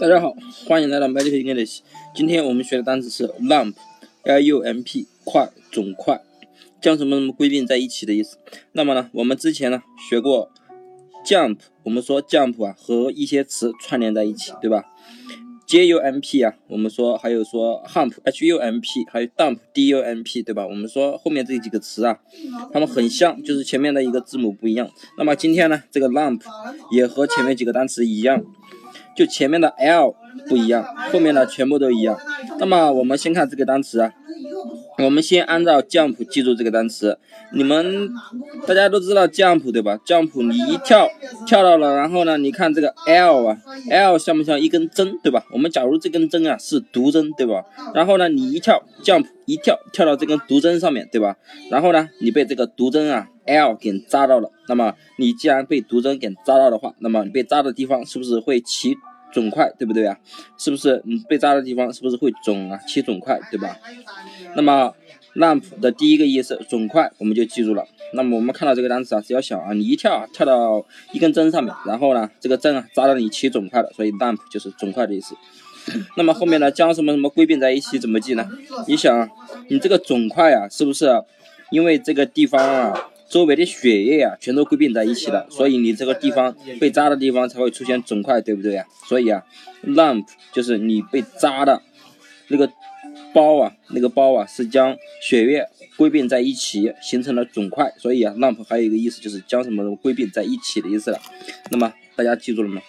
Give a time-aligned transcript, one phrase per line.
[0.00, 0.34] 大家好，
[0.66, 1.80] 欢迎来到 Magic English。
[2.14, 6.20] 今天我们学的单词是 lump，l-u-m-p，块，肿块，
[6.80, 8.36] 将什么什么归并在一起的意思。
[8.72, 10.50] 那么呢，我们之前呢学过
[11.24, 14.84] jump，我们说 jump 啊和一些词串联在一起，对吧
[15.66, 20.66] ？j-u-m-p 啊，我们说还有说 hump，h-u-m-p，还有 dump，d-u-m-p，对吧？
[20.66, 22.18] 我们说后面这几个词啊，
[22.72, 24.88] 它们很像，就是前面的一个字母不一样。
[25.18, 26.40] 那么今天呢，这个 lump
[26.90, 28.44] 也和前面几个单词一样。
[29.16, 30.12] 就前面的 l
[30.48, 32.18] 不一样，后面的全部都一样。
[32.58, 34.12] 那么我们先看这个单词啊，
[34.98, 37.18] 我们先按照 jump 记住这个单词。
[37.52, 38.10] 你们
[38.66, 41.08] 大家都知道 jump 对吧？jump 你一跳
[41.46, 43.58] 跳到了，然后呢，你看这个 l 啊
[43.90, 45.44] ，l 像不像一根针对吧？
[45.52, 47.64] 我们假如这根针啊是毒针对吧？
[47.94, 51.36] 然后呢，你一跳 jump 一跳跳到这根毒针上面对吧？
[51.70, 54.50] 然后呢，你被这个毒针啊 l 给扎到了。
[54.68, 58.96] 那么你既然被毒针给扎到的话，那么你被扎的地方是不是会起？
[59.34, 60.16] 肿块对不对啊？
[60.56, 62.78] 是不是你被扎的地方是不是会肿啊？
[62.86, 63.76] 起肿块对吧？
[64.56, 64.94] 那么
[65.34, 67.84] lump 的第一个意思肿块我们就记住了。
[68.12, 75.34] 那么我们看到这个单词啊，只要想啊，你一跳啊，跳到一根针上面，然后呢，这个针啊扎到你起肿块了，所以 lump 就是肿块的意思。
[76.16, 78.48] 那么后面呢，将什么什么归并在一起怎么记呢？
[78.86, 79.28] 你想，
[79.68, 81.10] 你这个肿块啊，是不是
[81.70, 83.10] 因为这个地方啊？
[83.34, 88.86] 周围的血液啊，全都归并在一起了，所以你这个地方被扎的地方才会出现肿块，对不对啊？
[89.08, 89.42] 所以啊
[89.82, 91.82] ，lump 就是你被扎的
[92.46, 92.70] 那个
[93.32, 101.18] 包啊，那个包啊是将血液归并在一起形成了肿块，所以啊，lump 还有一个意思就是将什么归并在一起的意思了。
[101.72, 102.80] 那么大家记住了吗？